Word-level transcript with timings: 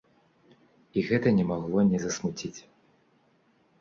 І 1.01 1.03
гэта 1.11 1.33
не 1.39 1.45
магло 1.51 1.79
не 1.93 1.99
засмуціць. 2.07 2.57